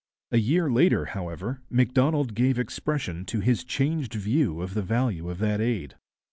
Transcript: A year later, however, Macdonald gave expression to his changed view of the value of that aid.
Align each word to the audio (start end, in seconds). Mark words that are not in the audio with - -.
A 0.31 0.39
year 0.39 0.67
later, 0.71 1.05
however, 1.05 1.61
Macdonald 1.69 2.33
gave 2.33 2.57
expression 2.57 3.23
to 3.25 3.39
his 3.39 3.63
changed 3.63 4.15
view 4.15 4.59
of 4.59 4.73
the 4.73 4.81
value 4.81 5.29
of 5.29 5.37
that 5.37 5.61
aid. 5.61 5.93